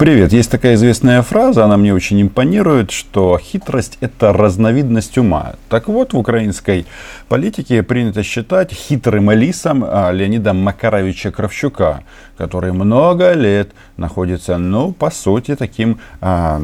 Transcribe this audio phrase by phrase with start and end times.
[0.00, 0.32] Привет.
[0.32, 5.56] Есть такая известная фраза, она мне очень импонирует, что хитрость– это разновидность ума.
[5.68, 6.86] Так вот, в украинской
[7.28, 12.02] политике принято считать хитрым лисом а, Леонида Макаровича Кравчука,
[12.40, 16.60] который много лет находится, ну, по сути, таким э,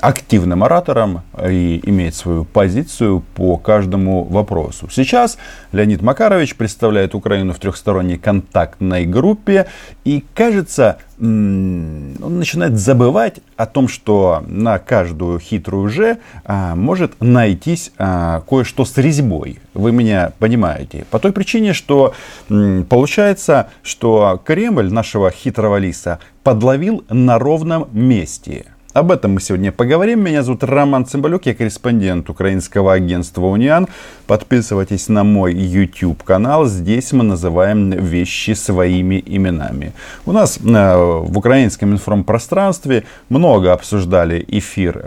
[0.00, 4.88] активным оратором и имеет свою позицию по каждому вопросу.
[4.90, 5.36] Сейчас
[5.72, 9.66] Леонид Макарович представляет Украину в трехсторонней контактной группе
[10.06, 17.92] и, кажется, он начинает забывать о том, что на каждую хитрую же а, может найтись
[17.98, 19.58] а, кое-что с резьбой.
[19.74, 21.04] Вы меня понимаете.
[21.10, 22.14] По той причине, что
[22.48, 28.66] получается, что Кремль нашего хитрого лиса подловил на ровном месте.
[28.94, 30.20] Об этом мы сегодня поговорим.
[30.20, 33.88] Меня зовут Роман Цымбалюк, я корреспондент украинского агентства «Униан».
[34.28, 36.66] Подписывайтесь на мой YouTube канал.
[36.66, 39.94] Здесь мы называем вещи своими именами.
[40.26, 45.04] У нас э, в украинском информпространстве много обсуждали эфир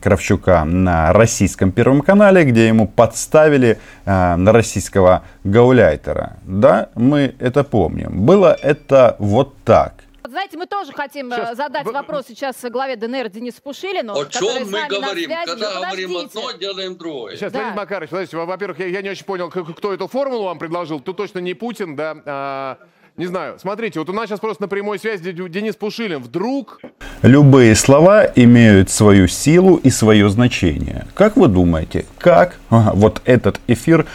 [0.00, 6.36] Кравчука на российском Первом канале, где ему подставили э, на российского гауляйтера.
[6.44, 8.24] Да, мы это помним.
[8.24, 10.05] Было это вот так
[10.36, 11.92] знаете, мы тоже хотим э, сейчас, задать вы...
[11.92, 14.12] вопрос сейчас главе ДНР Денису Пушилину.
[14.12, 15.30] О чем мы говорим?
[15.30, 17.36] Когда говорим одно, делаем другое.
[17.36, 17.60] Сейчас, да.
[17.60, 21.00] Леонид Макарович, подождите, во-первых, я, я не очень понял, кто эту формулу вам предложил.
[21.00, 22.16] Тут точно не Путин, да.
[22.26, 22.78] А,
[23.16, 26.22] не знаю, смотрите, вот у нас сейчас просто на прямой связи Денис Пушилин.
[26.22, 26.80] Вдруг...
[27.22, 31.06] Любые слова имеют свою силу и свое значение.
[31.14, 34.06] Как вы думаете, как вот этот эфир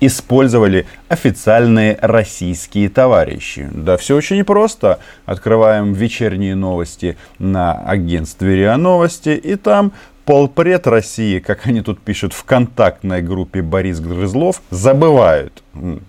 [0.00, 3.68] использовали официальные российские товарищи?
[3.72, 4.98] Да все очень просто.
[5.26, 9.92] Открываем вечерние новости на агентстве РИА Новости, и там
[10.28, 15.62] полпред России, как они тут пишут в контактной группе Борис Грызлов, забывают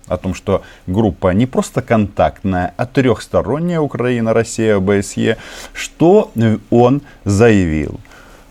[0.10, 5.38] о том, что группа не просто контактная, а трехсторонняя Украина, Россия, ОБСЕ.
[5.72, 6.34] Что
[6.70, 8.02] он заявил?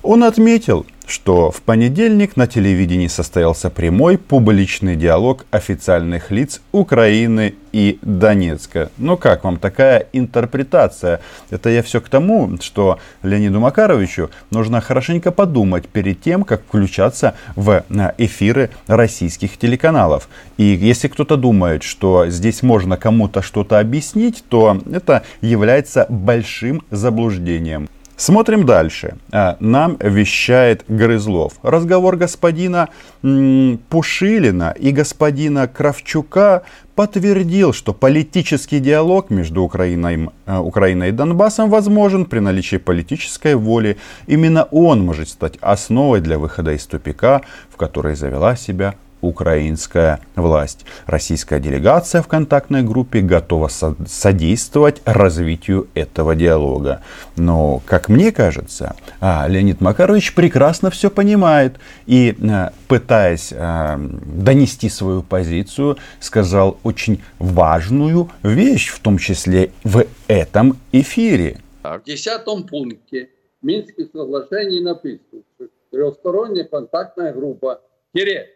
[0.02, 7.98] Он отметил, что в понедельник на телевидении состоялся прямой публичный диалог официальных лиц Украины и
[8.02, 8.91] Донецка.
[8.98, 11.20] Ну как вам такая интерпретация?
[11.51, 17.35] Это я все к тому, что Леониду Макаровичу нужно хорошенько подумать перед тем, как включаться
[17.57, 20.29] в э, эфиры российских телеканалов.
[20.57, 27.89] И если кто-то думает, что здесь можно кому-то что-то объяснить, то это является большим заблуждением.
[28.18, 29.17] Смотрим дальше.
[29.30, 31.52] А, нам вещает Грызлов.
[31.62, 32.89] Разговор господина
[33.23, 36.64] Пушилина и господина Кравчука
[36.96, 43.98] подтвердил, что политический диалог между Украиной, э, Украиной и Донбассом возможен при наличии политической воли.
[44.27, 50.84] Именно он может стать основой для выхода из тупика, в который завела себя украинская власть.
[51.06, 57.02] Российская делегация в контактной группе готова содействовать развитию этого диалога.
[57.36, 61.77] Но, как мне кажется, а, Леонид Макарович прекрасно все понимает
[62.07, 70.05] и, а, пытаясь а, донести свою позицию, сказал очень важную вещь, в том числе в
[70.27, 71.61] этом эфире.
[71.83, 73.30] В десятом пункте
[73.62, 77.80] Минских соглашений написано, что трехсторонняя контактная группа
[78.14, 78.51] тире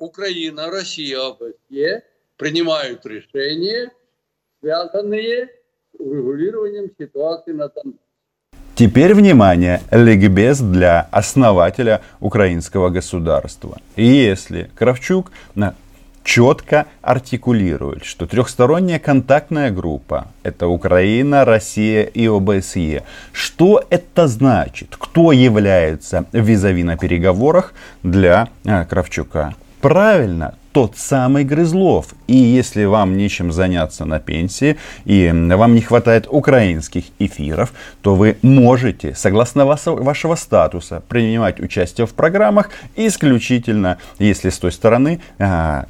[0.00, 2.02] Украина, Россия, ОБСЕ
[2.38, 3.90] принимают решения,
[4.60, 5.48] связанные
[5.94, 7.98] с урегулированием ситуации на Донбассе.
[8.74, 13.76] Теперь, внимание, ликбез для основателя украинского государства.
[13.94, 15.30] Если Кравчук
[16.24, 23.02] четко артикулирует, что трехсторонняя контактная группа– это Украина, Россия и ОБСЕ.
[23.32, 24.96] Что это значит?
[24.98, 29.54] Кто является визави на переговорах для а, Кравчука?
[29.80, 32.14] Правильно, тот самый Грызлов.
[32.26, 34.76] И если вам нечем заняться на пенсии,
[35.06, 42.12] и вам не хватает украинских эфиров, то вы можете, согласно вашего статуса, принимать участие в
[42.12, 45.86] программах исключительно, если с той стороны а,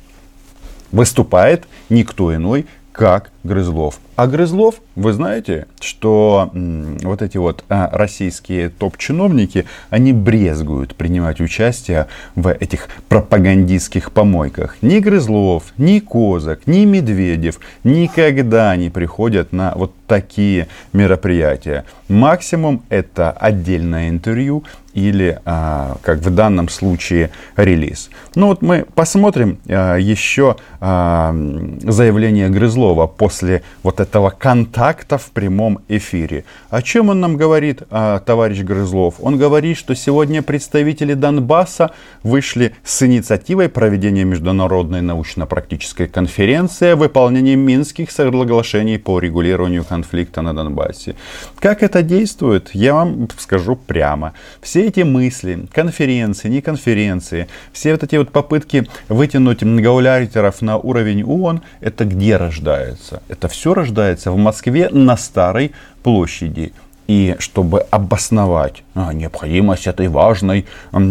[0.92, 3.98] выступает никто иной, как Грызлов.
[4.16, 12.06] А Грызлов, вы знаете, что вот эти вот а, российские топ-чиновники, они брезгуют принимать участие
[12.34, 14.76] в этих пропагандистских помойках.
[14.82, 21.84] Ни Грызлов, ни Козак, ни Медведев никогда не приходят на вот такие мероприятия.
[22.08, 28.10] Максимум это отдельное интервью или, а, как в данном случае, релиз.
[28.34, 35.30] Ну вот мы посмотрим а, еще заявление Грызлова по после вот этого контакта так-то в
[35.30, 36.44] прямом эфире.
[36.68, 39.14] О чем он нам говорит, а, товарищ Грызлов?
[39.20, 41.92] Он говорит, что сегодня представители Донбасса
[42.24, 50.54] вышли с инициативой проведения международной научно-практической конференции о выполнении Минских соглашений по регулированию конфликта на
[50.54, 51.14] Донбассе.
[51.60, 54.32] Как это действует, я вам скажу прямо.
[54.60, 61.22] Все эти мысли, конференции, не конференции, все вот эти вот попытки вытянуть гауляйтеров на уровень
[61.22, 63.22] ООН, это где рождается?
[63.28, 65.72] Это все рождается в Москве на Старой
[66.02, 66.72] площади.
[67.10, 70.64] И чтобы обосновать а, необходимость этой важной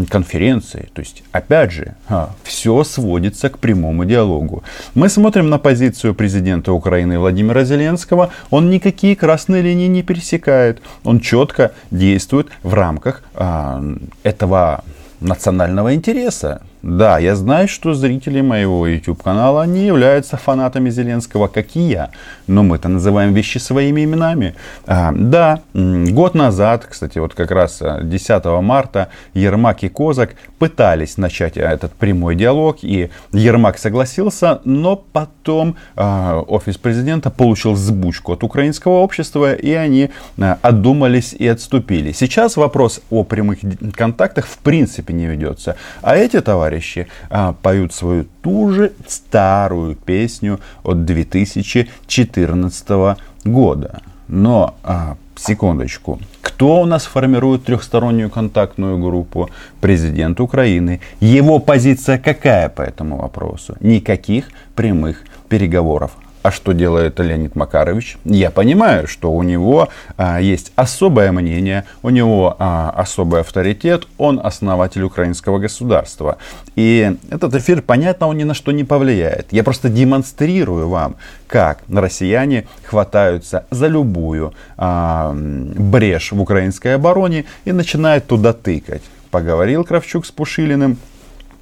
[0.09, 4.63] конференции, то есть, опять же, а, все сводится к прямому диалогу.
[4.95, 8.31] Мы смотрим на позицию президента Украины Владимира Зеленского.
[8.49, 10.81] Он никакие красные линии не пересекает.
[11.03, 13.83] Он четко действует в рамках а,
[14.23, 14.85] этого
[15.19, 16.61] национального интереса.
[16.81, 22.09] Да, я знаю, что зрители моего YouTube канала не являются фанатами Зеленского, как и я.
[22.47, 24.55] Но мы-то называем вещи своими именами.
[24.87, 31.17] А, да, год назад, кстати, вот как раз 10 а, марта Ермак и Козак пытались
[31.17, 32.77] начать а, этот прямой диалог.
[32.81, 39.53] И Ермак согласился, но потом а, офис президента получил сбучку от украинского общества.
[39.53, 42.13] И они а, отдумались и отступили.
[42.13, 43.59] Сейчас вопрос о прямых
[43.95, 45.75] контактах в принципе не ведется.
[46.01, 54.01] А эти товарищи товарищи а, поют свою ту же старую песню от 2014 года.
[54.27, 59.49] Но, а, секундочку, кто у нас формирует трехстороннюю контактную группу?
[59.81, 61.01] Президент Украины.
[61.19, 63.75] Его позиция какая по этому вопросу?
[63.79, 64.45] Никаких
[64.75, 66.11] прямых переговоров.
[66.41, 68.17] А что делает Леонид Макарович?
[68.23, 74.39] Я понимаю, что у него а, есть особое мнение, у него а, особый авторитет, он
[74.41, 76.37] основатель украинского государства.
[76.77, 79.47] И этот эфир, понятно, он ни на что не повлияет.
[79.51, 87.73] Я просто демонстрирую вам, как россияне хватаются за любую а, брешь в украинской обороне и
[87.73, 89.03] начинают туда тыкать.
[89.29, 90.97] Поговорил Кравчук с Пушилиным,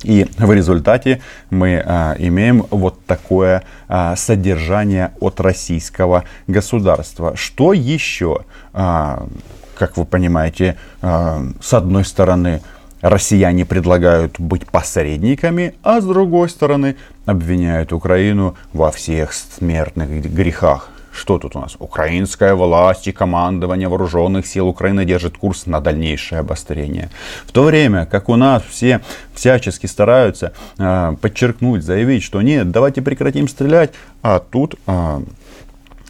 [0.03, 7.35] и в результате мы а, имеем вот такое а, содержание от российского государства.
[7.35, 9.27] Что еще, а,
[9.75, 12.61] как вы понимаете, а, с одной стороны,
[13.01, 16.95] россияне предлагают быть посредниками, а с другой стороны
[17.25, 20.89] обвиняют Украину во всех смертных грехах.
[21.17, 21.75] Что тут у нас?
[21.79, 27.09] Украинская власть и командование вооруженных сил Украины держит курс на дальнейшее обострение.
[27.47, 29.01] В то время как у нас все
[29.33, 35.21] всячески стараются э, подчеркнуть, заявить, что нет, давайте прекратим стрелять, а тут э,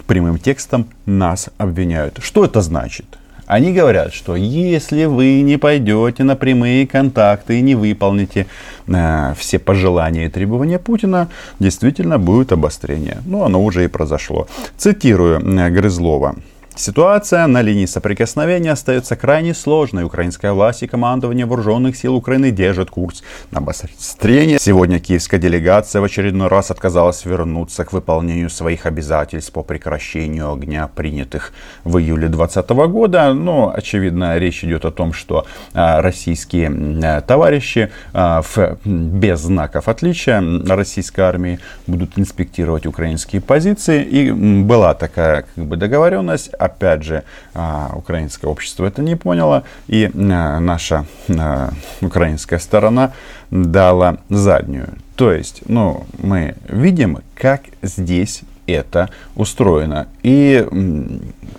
[0.07, 2.19] прямым текстом нас обвиняют.
[2.21, 3.05] Что это значит?
[3.47, 8.45] Они говорят, что если вы не пойдете на прямые контакты и не выполните
[8.87, 11.29] э, все пожелания и требования Путина,
[11.59, 13.19] действительно будет обострение.
[13.25, 14.47] Ну, оно уже и произошло.
[14.77, 16.35] Цитирую э, Грызлова.
[16.77, 20.03] Ситуация на линии соприкосновения остается крайне сложной.
[20.03, 24.59] Украинская власть и командование вооруженных сил Украины держат курс на обострение.
[24.59, 30.87] Сегодня киевская делегация в очередной раз отказалась вернуться к выполнению своих обязательств по прекращению огня,
[30.87, 31.51] принятых
[31.83, 33.33] в июле 2020 года.
[33.33, 36.71] Но, очевидно, речь идет о том, что а, российские
[37.03, 38.43] а, товарищи а,
[38.85, 44.03] без знаков отличия российской армии будут инспектировать украинские позиции.
[44.03, 47.23] И была такая как бы, договоренность опять же,
[47.53, 51.71] а, украинское общество это не поняло, и а, наша а,
[52.01, 53.13] украинская сторона
[53.51, 54.89] дала заднюю.
[55.15, 60.07] То есть, ну, мы видим, как здесь это устроено.
[60.23, 60.65] И,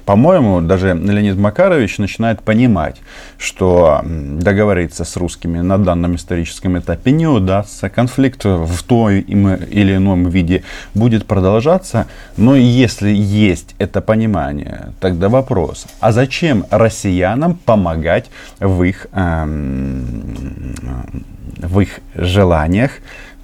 [0.05, 2.96] по-моему, даже Леонид Макарович начинает понимать,
[3.38, 7.88] что договориться с русскими на данном историческом этапе не удастся.
[7.88, 10.62] Конфликт в том или ином виде
[10.94, 12.06] будет продолжаться.
[12.37, 18.30] Но если есть это понимание, тогда вопрос, а зачем россиянам помогать
[18.61, 20.75] в их, эм,
[21.56, 22.92] в их желаниях,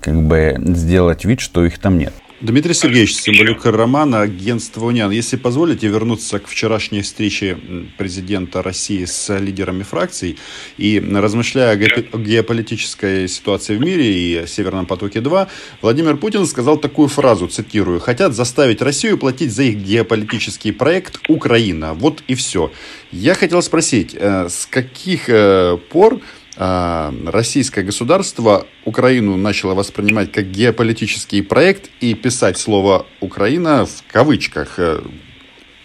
[0.05, 2.13] как бы сделать вид, что их там нет?
[2.43, 5.13] Дмитрий Сергеевич, Символюк Роман, агентство УНИАН.
[5.13, 7.57] Если позволите вернуться к вчерашней встрече
[7.97, 10.37] президента России с лидерами фракций
[10.77, 15.49] и размышляя о геополитической ситуации в мире и Северном потоке-2,
[15.81, 21.95] Владимир Путин сказал такую фразу, цитирую, «Хотят заставить Россию платить за их геополитический проект Украина».
[21.95, 22.71] Вот и все.
[23.11, 26.21] Я хотел спросить, э, с каких э, пор
[26.57, 34.79] российское государство Украину начало воспринимать как геополитический проект и писать слово «Украина» в кавычках.
[34.79, 35.01] Э,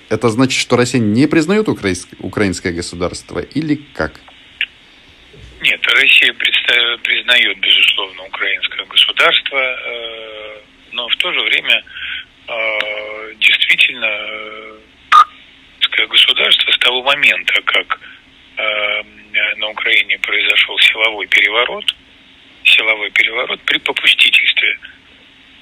[0.09, 4.21] это значит, что Россия не признает украинское государство или как?
[5.61, 6.33] Нет, Россия
[7.03, 10.61] признает, безусловно, украинское государство, э,
[10.91, 11.83] но в то же время
[12.47, 14.07] э, действительно
[16.07, 17.99] государство с того момента, как
[19.57, 21.95] на Украине произошел силовой переворот,
[22.63, 24.79] силовой переворот при попустительстве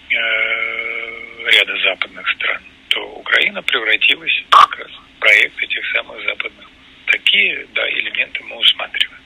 [0.09, 6.69] э, ряда западных стран, то Украина превратилась как раз в проект этих самых западных.
[7.07, 9.21] Такие, да, элементы мы усматриваем.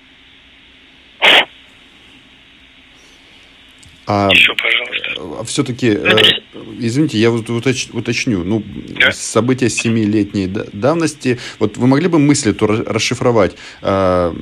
[4.07, 5.43] А, Еще, пожалуйста.
[5.45, 6.50] Все-таки, э,
[6.87, 8.43] извините, я вот уточ, уточню.
[8.43, 9.11] Ну, да?
[9.11, 11.39] события семилетней давности.
[11.59, 13.55] Вот вы могли бы мысль эту расшифровать?
[13.81, 14.33] Э,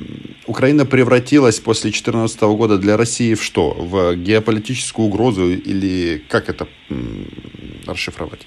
[0.46, 3.70] Украина превратилась после 2014 года для России в что?
[3.70, 6.66] В геополитическую угрозу или как это
[7.86, 8.46] расшифровать?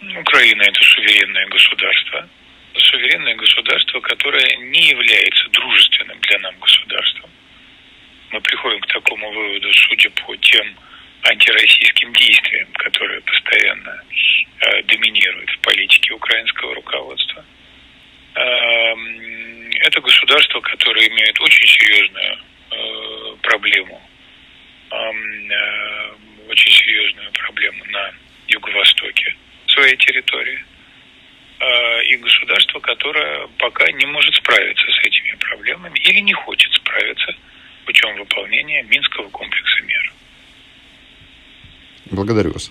[0.00, 2.28] Украина это суверенное государство.
[2.74, 7.30] Суверенное государство, которое не является дружественным для нам государством
[8.30, 10.76] мы приходим к такому выводу, судя по тем
[11.22, 14.02] антироссийским действиям, которые постоянно
[14.60, 17.44] э, доминируют в политике украинского руководства.
[18.36, 18.94] Э,
[19.80, 22.38] это государство, которое имеет очень серьезную
[22.70, 24.00] э, проблему,
[24.90, 26.14] эм, э,
[26.48, 28.12] очень серьезную проблему на
[28.48, 29.34] юго-востоке
[29.66, 30.64] своей территории.
[32.08, 37.34] И государство, которое пока не может справиться с этими проблемами или не хочет справиться
[37.86, 40.12] путем выполнения Минского комплекса мер.
[42.10, 42.70] Благодарю вас.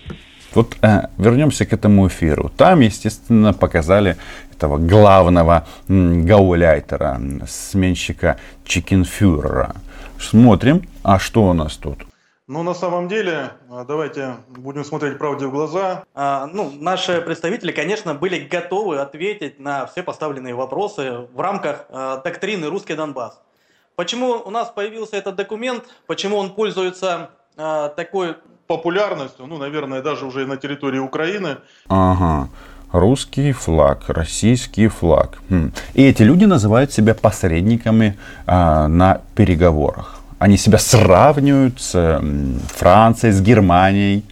[0.53, 2.50] Вот э, вернемся к этому эфиру.
[2.55, 4.15] Там, естественно, показали
[4.53, 9.75] этого главного м, гауляйтера, сменщика Чикенфюрера.
[10.19, 12.05] Смотрим, а что у нас тут?
[12.48, 16.03] Ну, на самом деле, а, давайте будем смотреть правде в глаза.
[16.13, 22.17] А, ну, наши представители, конечно, были готовы ответить на все поставленные вопросы в рамках а,
[22.17, 23.41] доктрины «Русский Донбасс».
[23.96, 28.36] Почему у нас появился этот документ, почему он пользуется э, такой
[28.68, 31.58] популярностью, ну, наверное, даже уже на территории Украины.
[31.88, 32.50] Ага.
[32.92, 35.38] Русский флаг, российский флаг.
[35.50, 35.72] Хм.
[35.94, 40.22] И эти люди называют себя посредниками э, на переговорах.
[40.40, 42.22] Они себя сравнивают с э,
[42.75, 44.24] Францией, с Германией.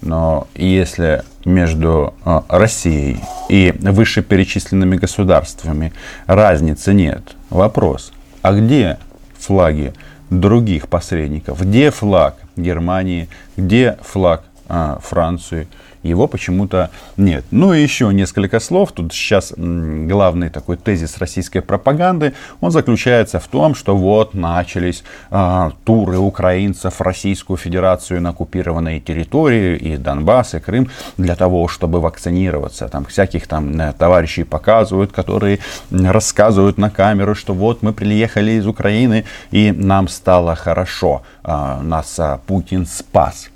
[0.00, 5.92] Но если между э, Россией и вышеперечисленными государствами
[6.26, 8.12] разницы нет, вопрос,
[8.48, 8.96] а где
[9.38, 9.92] флаги
[10.30, 11.60] других посредников?
[11.60, 13.28] Где флаг Германии?
[13.58, 15.68] Где флаг а, Франции?
[16.02, 17.44] Его почему-то нет.
[17.50, 18.92] Ну и еще несколько слов.
[18.92, 25.70] Тут сейчас главный такой тезис российской пропаганды, он заключается в том, что вот начались э,
[25.84, 32.00] туры украинцев в Российскую Федерацию на оккупированные территории, и Донбасс, и Крым, для того, чтобы
[32.00, 32.88] вакцинироваться.
[32.88, 35.58] Там всяких там э, товарищей показывают, которые
[35.90, 42.18] рассказывают на камеру, что вот мы приехали из Украины, и нам стало хорошо, э, нас
[42.18, 43.50] э, Путин спас.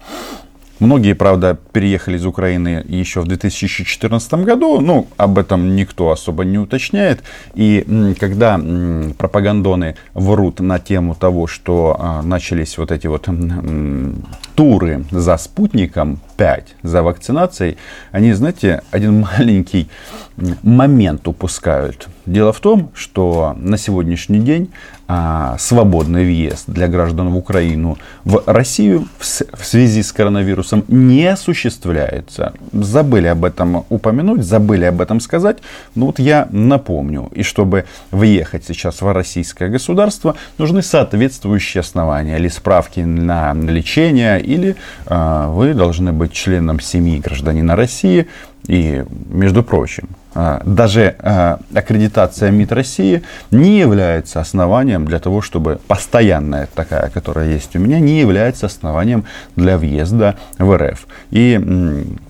[0.83, 6.59] Многие, правда, переехали из Украины еще в 2014 году, ну, об этом никто особо не
[6.59, 7.23] уточняет.
[7.55, 7.87] И
[8.19, 8.61] когда
[9.17, 13.29] пропагандоны врут на тему того, что а, начались вот эти вот
[14.57, 17.77] туры за спутником 5, за вакцинацией,
[18.11, 19.89] они, знаете, один маленький
[20.63, 22.09] момент упускают.
[22.27, 24.71] Дело в том, что на сегодняшний день
[25.09, 31.27] а, свободный въезд для граждан в Украину в Россию в, в связи с коронавирусом не
[31.27, 32.55] осуществляется.
[32.73, 35.59] Забыли об этом упомянуть, забыли об этом сказать.
[35.95, 37.29] Ну вот я напомню.
[37.35, 44.77] И чтобы въехать сейчас в российское государство, нужны соответствующие основания или справки на лечение, или
[45.07, 48.29] а, вы должны быть членом семьи гражданина России.
[48.69, 56.69] И, между прочим, даже а, аккредитация МИД России не является основанием для того, чтобы постоянная
[56.75, 59.25] такая, которая есть у меня, не является основанием
[59.57, 61.07] для въезда в РФ.
[61.31, 61.61] И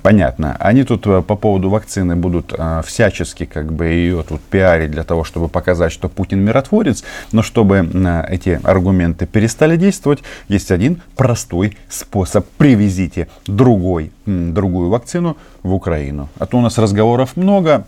[0.03, 2.53] понятно, они тут а, по поводу вакцины будут
[2.85, 7.89] всячески как бы ее тут пиарить для того, чтобы показать, что Путин миротворец, но чтобы
[8.29, 12.47] эти аргументы перестали действовать, есть один простой способ.
[12.59, 16.29] Привезите другой, другую вакцину в Украину.
[16.39, 17.85] А то у нас разговоров много,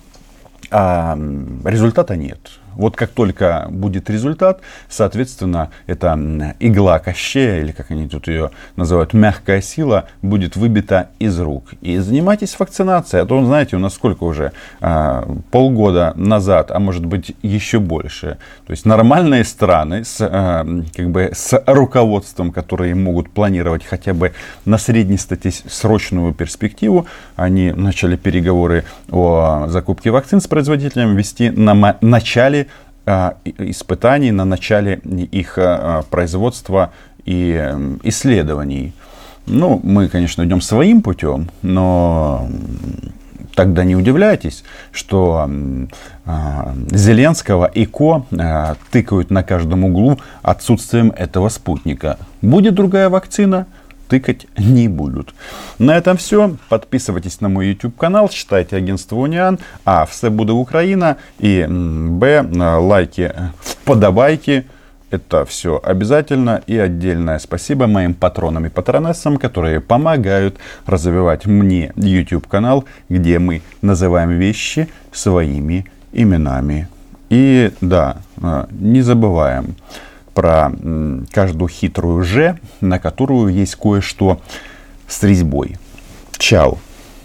[0.76, 1.16] а
[1.64, 2.58] результата нет.
[2.76, 9.14] Вот как только будет результат, соответственно, эта игла кощея, или как они тут ее называют,
[9.14, 11.74] мягкая сила, будет выбита из рук.
[11.80, 13.22] И занимайтесь вакцинацией.
[13.22, 14.52] А то, знаете, у нас сколько уже?
[14.80, 18.38] А, полгода назад, а может быть еще больше.
[18.66, 24.32] То есть нормальные страны с, а, как бы, с руководством, которые могут планировать хотя бы
[24.64, 32.63] на среднесрочную перспективу, они начали переговоры о закупке вакцин с производителями вести на начале
[33.06, 36.90] испытаний, на начале их а, производства
[37.24, 37.52] и
[38.02, 38.92] исследований.
[39.46, 42.48] Ну, мы, конечно, идем своим путем, но
[43.54, 45.48] тогда не удивляйтесь, что
[46.26, 52.18] э, Зеленского и Ко э, тыкают на каждом углу отсутствием этого спутника.
[52.42, 53.66] Будет другая вакцина,
[54.08, 55.34] тыкать не будут.
[55.78, 56.56] На этом все.
[56.68, 59.58] Подписывайтесь на мой YouTube канал, читайте агентство Униан.
[59.84, 61.16] А, все буде Украина.
[61.38, 63.32] И Б, лайки,
[63.84, 64.66] подавайки.
[65.10, 66.62] Это все обязательно.
[66.66, 70.56] И отдельное спасибо моим патронам и патронессам, которые помогают
[70.86, 76.88] развивать мне YouTube канал, где мы называем вещи своими именами.
[77.30, 79.76] И да, а, не забываем
[80.34, 80.72] про
[81.30, 84.40] каждую хитрую «ж», на которую есть кое-что
[85.08, 85.76] с резьбой.
[86.36, 86.78] Чао!